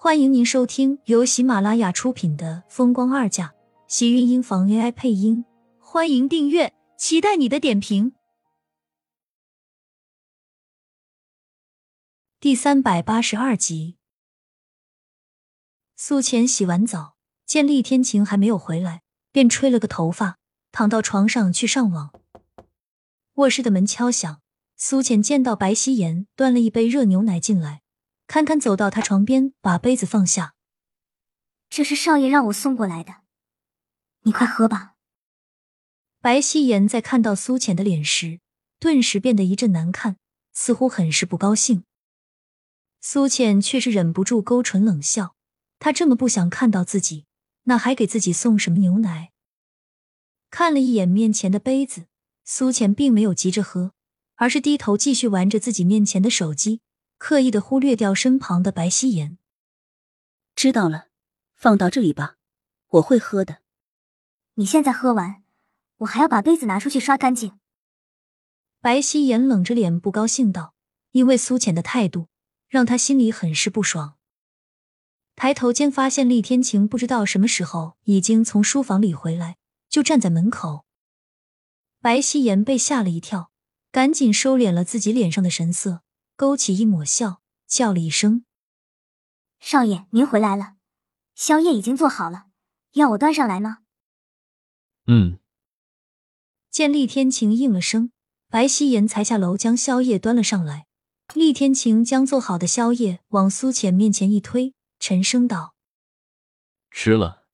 [0.00, 3.48] 欢迎您收听由喜马拉雅出品的《风光二嫁》，
[3.88, 5.44] 喜运音房 AI 配音。
[5.80, 8.12] 欢迎订阅，期待你的点评。
[12.38, 13.96] 第三百八十二集，
[15.96, 19.02] 苏浅洗完澡，见厉天晴还没有回来，
[19.32, 20.38] 便吹了个头发，
[20.70, 22.12] 躺到床上去上网。
[23.34, 24.40] 卧室的门敲响，
[24.76, 27.82] 苏浅见到白希言端了一杯热牛奶进来。
[28.28, 30.54] 堪堪走到他床边，把杯子放下。
[31.70, 33.22] 这是少爷让我送过来的，
[34.24, 34.96] 你快喝吧。
[36.20, 38.40] 白希言在看到苏浅的脸时，
[38.78, 40.18] 顿时变得一阵难看，
[40.52, 41.84] 似乎很是不高兴。
[43.00, 45.34] 苏浅却是忍不住勾唇冷笑，
[45.78, 47.24] 他这么不想看到自己，
[47.62, 49.32] 那还给自己送什么牛奶？
[50.50, 52.04] 看了一眼面前的杯子，
[52.44, 53.94] 苏浅并没有急着喝，
[54.34, 56.82] 而是低头继续玩着自己面前的手机。
[57.18, 59.36] 刻意的忽略掉身旁的白希言。
[60.54, 61.08] 知道了，
[61.54, 62.36] 放到这里吧，
[62.88, 63.58] 我会喝的。
[64.54, 65.42] 你现在喝完，
[65.98, 67.58] 我还要把杯子拿出去刷干净。
[68.80, 70.74] 白希言冷着脸不高兴道
[71.12, 72.28] ：“因为苏浅的态度，
[72.68, 74.16] 让他心里很是不爽。”
[75.34, 79.56] 抬头间发现厉天晴不知道什么时候已经从书房里回来，
[79.88, 80.84] 就站在门口。
[82.00, 83.50] 白希言被吓了一跳，
[83.92, 86.02] 赶紧收敛了自己脸上的神色。
[86.38, 88.44] 勾起一抹笑，叫了一声
[89.58, 90.76] ：“少爷，您回来了，
[91.34, 92.46] 宵夜已经做好了，
[92.92, 93.78] 要我端上来吗？”
[95.08, 95.40] 嗯。
[96.70, 98.12] 见厉天晴应了声，
[98.48, 100.86] 白希言才下楼将宵夜端了上来。
[101.34, 105.74] 厉天晴将做好的宵夜往苏浅面前一推，沉声道
[106.92, 107.48] ：“吃了。”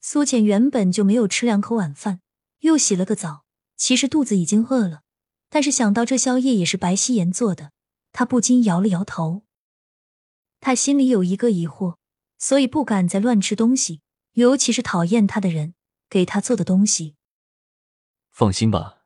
[0.00, 2.22] 苏浅原本就没有吃两口晚饭，
[2.60, 3.44] 又洗了个澡，
[3.76, 5.02] 其实肚子已经饿了。
[5.50, 7.72] 但是想到这宵夜也是白希言做的，
[8.12, 9.42] 他不禁摇了摇头。
[10.60, 11.96] 他心里有一个疑惑，
[12.38, 14.00] 所以不敢再乱吃东西，
[14.32, 15.74] 尤其是讨厌他的人
[16.10, 17.14] 给他做的东西。
[18.30, 19.04] 放心吧，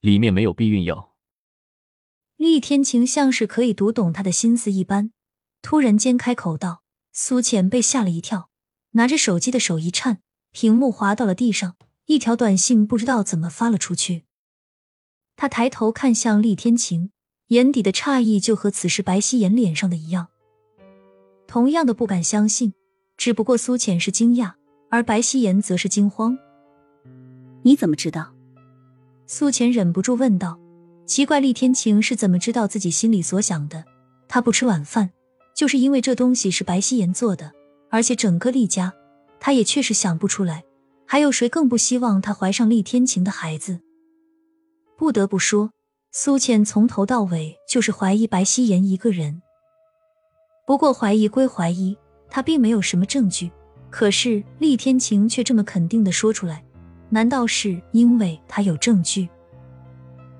[0.00, 1.14] 里面没有避孕药。
[2.36, 5.12] 厉天晴像是可以读懂他的心思一般，
[5.62, 6.82] 突然间开口道。
[7.16, 8.50] 苏浅被吓了一跳，
[8.90, 10.20] 拿着手机的手一颤，
[10.50, 11.76] 屏幕滑到了地上，
[12.06, 14.24] 一条短信不知道怎么发了出去。
[15.36, 17.10] 他抬头看向厉天晴，
[17.48, 20.28] 眼底的诧异就和此时白希言脸上的一样，
[21.46, 22.72] 同样的不敢相信。
[23.16, 24.54] 只不过苏浅是惊讶，
[24.90, 26.36] 而白希言则是惊慌。
[27.62, 28.34] 你怎么知道？
[29.26, 30.58] 苏浅忍不住问道。
[31.06, 33.84] 奇怪，厉天晴是怎么知道自己心里所想的？
[34.26, 35.10] 他不吃晚饭，
[35.54, 37.52] 就是因为这东西是白希言做的，
[37.90, 38.92] 而且整个厉家，
[39.38, 40.64] 他也确实想不出来，
[41.06, 43.80] 还有谁更不希望他怀上厉天晴的孩子？
[45.04, 45.70] 不得不说，
[46.12, 49.42] 苏倩从头到尾就是怀疑白希言一个人。
[50.66, 51.94] 不过怀疑归怀疑，
[52.30, 53.52] 他并没有什么证据。
[53.90, 56.64] 可是厉天晴却这么肯定的说出来，
[57.10, 59.28] 难道是因为他有证据？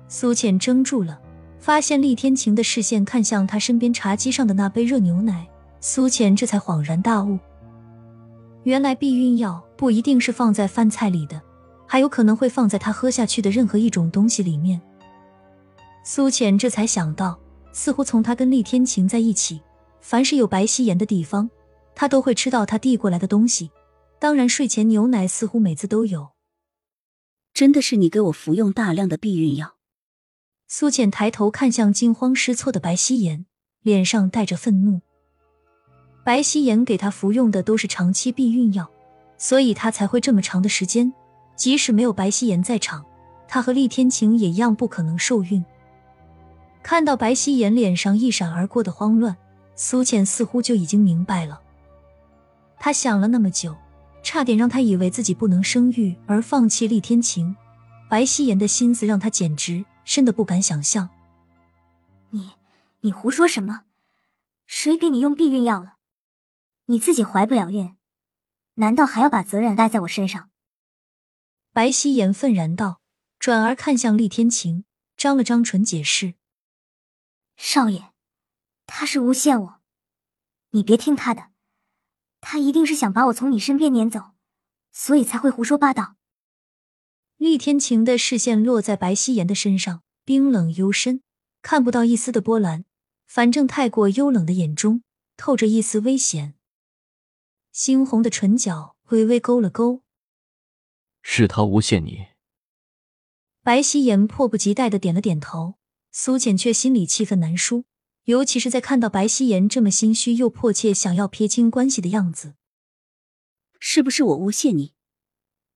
[0.07, 1.21] 苏倩怔住了，
[1.59, 5.47] 发现厉天晴的视线看向他身边茶几上的那杯热牛奶，
[5.79, 7.37] 苏倩这才恍然大悟，
[8.63, 11.39] 原来避孕药不一定是放在饭菜里的。
[11.87, 14.81] 还有可能会放在他喝下去的任何一种东西里面。
[16.03, 17.39] 苏浅这才想到，
[17.71, 19.61] 似乎从他跟厉天晴在一起，
[20.01, 21.49] 凡是有白希言的地方，
[21.95, 23.71] 他都会吃到他递过来的东西。
[24.19, 26.29] 当然，睡前牛奶似乎每次都有。
[27.53, 29.75] 真的是你给我服用大量的避孕药？
[30.67, 33.45] 苏浅抬头看向惊慌失措的白希言，
[33.81, 35.01] 脸上带着愤怒。
[36.23, 38.89] 白希言给他服用的都是长期避孕药，
[39.37, 41.13] 所以他才会这么长的时间。
[41.55, 43.05] 即使没有白希言在场，
[43.47, 45.63] 他和厉天晴也一样不可能受孕。
[46.83, 49.35] 看到白希言脸上一闪而过的慌乱，
[49.75, 51.61] 苏浅似乎就已经明白了。
[52.77, 53.75] 他想了那么久，
[54.21, 57.55] 差点让他以为自己不能生育而放弃厉天晴。
[58.07, 61.09] 白希言的心思让他简直深的不敢想象。
[62.29, 62.51] 你，
[63.01, 63.81] 你胡说什么？
[64.67, 65.93] 谁给你用避孕药了？
[66.85, 67.95] 你自己怀不了孕，
[68.75, 70.49] 难道还要把责任赖在我身上？
[71.75, 73.01] 白希言愤然道，
[73.37, 74.85] 转而看向厉天晴，
[75.17, 76.35] 张了张唇解释
[77.57, 78.13] ：“少爷，
[78.85, 79.81] 他是诬陷我，
[80.69, 81.49] 你别听他的，
[82.39, 84.35] 他一定是想把我从你身边撵走，
[84.93, 86.15] 所以才会胡说八道。”
[87.35, 91.23] 厉天晴的视线落在白希言的身上，冰冷幽深，
[91.61, 92.85] 看不到一丝的波澜，
[93.27, 95.03] 反正太过幽冷的眼中
[95.35, 96.55] 透着一丝危险，
[97.73, 100.04] 猩红的唇角微微勾了勾。
[101.27, 102.27] 是他诬陷你。
[103.63, 105.73] 白希言迫不及待的点了点头，
[106.11, 107.85] 苏浅却心里气愤难舒，
[108.25, 112.53] 尤其是在看到白希言这么心虚又迫切想要撇清关系的样子，
[113.79, 114.93] 是不是我诬陷你？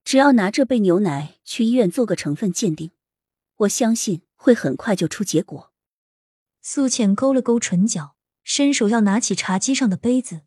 [0.03, 2.91] 只要拿这杯牛奶去医院做个成分鉴定，
[3.57, 5.73] 我相信会很快就出结果。
[6.61, 10.41] 苏浅勾了勾唇角，伸手要拿起茶几上的杯子，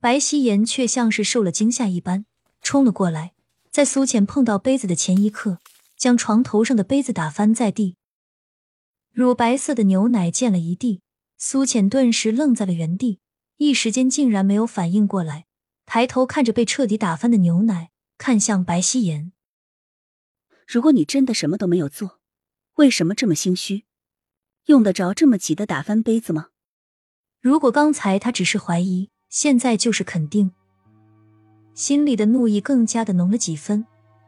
[0.00, 2.24] 白希言却像是受了惊吓一般
[2.62, 3.34] 冲了过来，
[3.72, 5.58] 在苏浅碰到杯子的前一刻，
[5.96, 7.96] 将床头上的杯子打翻在地。
[9.10, 11.00] 乳白色的牛奶溅了一地，
[11.38, 13.20] 苏浅顿时愣在了原地，
[13.56, 15.46] 一时间竟然没有反应过来，
[15.86, 19.32] 抬头看着被彻底打翻的牛奶，看向白希言
[20.68, 22.20] ：“如果你真的什么都没有做，
[22.74, 23.86] 为什么这么心虚？
[24.66, 26.48] 用得着这么急的打翻杯子吗？”
[27.40, 30.52] 如果刚才他只是怀疑，现在就是肯定，
[31.74, 33.84] 心里的怒意更加的浓了几分。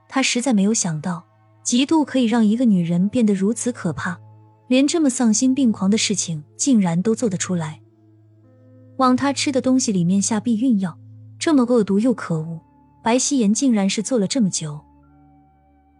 [0.08, 1.25] 他实在没有想到，
[1.64, 4.19] 嫉妒可以让一个女人变得如此可怕。
[4.67, 7.82] 连这么丧心病狂的事情竟然都做得出来，
[8.96, 10.99] 往他吃的东西里面下避孕药，
[11.38, 12.61] 这么恶毒又可恶，
[13.02, 14.81] 白希言竟然是做了这么久。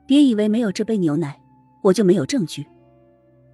[0.07, 1.39] 别以为没有这杯牛奶，
[1.83, 2.67] 我就没有证据。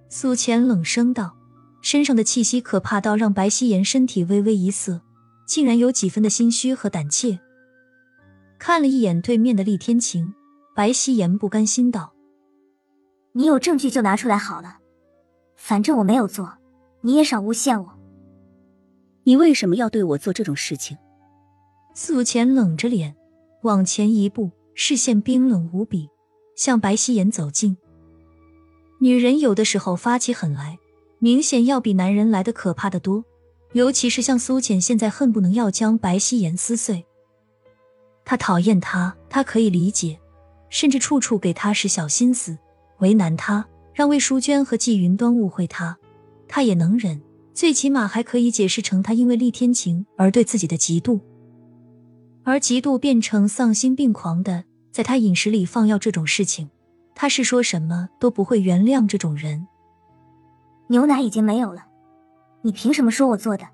[0.07, 1.35] 苏浅冷声道，
[1.81, 5.01] 身上的气息可怕到让白希言身体微微一涩，
[5.45, 7.37] 竟然有几分的心虚和胆怯。
[8.63, 10.35] 看了一眼对面的厉天晴，
[10.75, 12.13] 白希言不甘心道
[13.33, 14.77] ：“你有证据就拿出来好了。”
[15.57, 16.59] 反正我没有做，
[17.01, 17.89] 你也少诬陷我。
[19.23, 20.95] 你为什么要对我做这种事情？
[21.95, 23.15] 苏浅冷着脸
[23.63, 26.07] 往前一步，视线冰冷无比，
[26.55, 27.75] 向白希言走近。
[28.99, 30.77] 女人有的时候发起狠来，
[31.17, 33.25] 明显要比男人来的可怕的多。
[33.73, 37.07] 尤其是像苏浅现在恨不能要将白希言撕碎。
[38.23, 40.19] 他讨厌他，他可以理解，
[40.69, 42.57] 甚至处处给他使小心思，
[42.99, 43.65] 为难他。
[43.93, 45.97] 让魏淑娟和季云端误会他，
[46.47, 47.21] 他也能忍，
[47.53, 51.19] 最起码还可以解释成他因为厉天晴而对自己的嫉妒，
[52.43, 54.63] 而嫉妒变成丧心病狂的
[54.93, 56.69] 在他饮食里放药这种事情，
[57.13, 59.67] 他是说什么都不会原谅这种人。
[60.87, 61.85] 牛奶已经没有了，
[62.61, 63.67] 你凭什么说我做的？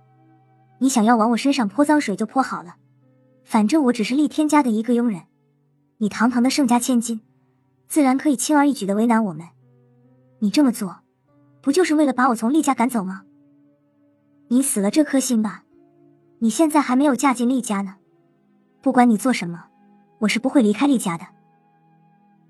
[0.80, 2.76] 你想要往我身上泼脏水就泼好了，
[3.48, 5.22] 反正我只是厉天家的一个佣人，
[6.00, 7.22] 你堂堂的盛家千金，
[7.88, 9.48] 自然可以轻而易举的为难我们。
[10.40, 10.98] 你这么做，
[11.62, 13.22] 不就是为了把我从厉家赶走吗？
[14.50, 15.64] 你死了这颗心吧！
[16.40, 17.96] 你现在还没有嫁进厉家呢。
[18.82, 19.68] 不管你做什么，
[20.20, 21.26] 我是不会离开厉家的。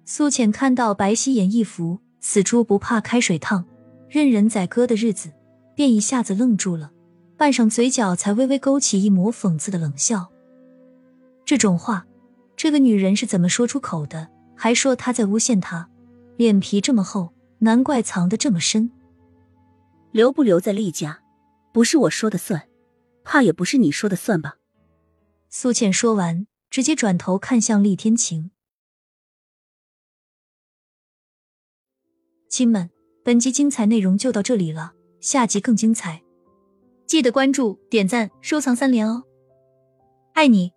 [0.03, 3.63] 苏浅看到白希言一副死猪不怕开水烫、
[4.09, 5.31] 任人宰割的日子，
[5.75, 6.89] 便一下子愣住了，
[7.37, 10.31] 半晌嘴角才微微勾起一抹讽刺的冷笑。
[11.47, 12.05] 这种话，
[12.57, 14.29] 这个女人是怎么说出口的？
[14.53, 15.89] 还说她在诬陷他，
[16.35, 17.33] 脸皮这么厚。
[17.59, 18.91] 难怪藏得这么深。
[20.11, 21.23] 留不留在厉家，
[21.73, 22.67] 不是我说的算，
[23.23, 24.57] 怕也不是你说的算吧？
[25.49, 28.51] 苏倩说完，直接转头看向厉天晴。
[32.49, 32.91] 亲们，
[33.23, 36.21] 本集精彩内容就到这里了，下集更精彩，
[37.07, 39.23] 记得关注、点赞、收藏三连哦！
[40.33, 40.76] 爱你。